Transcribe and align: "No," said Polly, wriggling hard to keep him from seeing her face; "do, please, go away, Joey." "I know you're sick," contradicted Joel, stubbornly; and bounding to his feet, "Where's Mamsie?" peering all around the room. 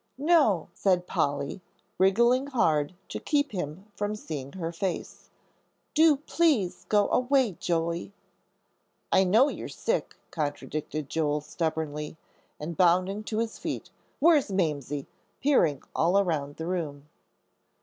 "No," 0.17 0.69
said 0.73 1.05
Polly, 1.05 1.61
wriggling 1.99 2.47
hard 2.47 2.95
to 3.09 3.19
keep 3.19 3.51
him 3.51 3.85
from 3.95 4.15
seeing 4.15 4.53
her 4.53 4.71
face; 4.71 5.29
"do, 5.93 6.15
please, 6.17 6.87
go 6.89 7.07
away, 7.09 7.51
Joey." 7.59 8.11
"I 9.11 9.23
know 9.23 9.47
you're 9.47 9.67
sick," 9.69 10.15
contradicted 10.31 11.07
Joel, 11.07 11.41
stubbornly; 11.41 12.17
and 12.59 12.75
bounding 12.75 13.23
to 13.25 13.37
his 13.37 13.59
feet, 13.59 13.91
"Where's 14.19 14.51
Mamsie?" 14.51 15.05
peering 15.39 15.83
all 15.95 16.17
around 16.17 16.55
the 16.55 16.65
room. 16.65 17.07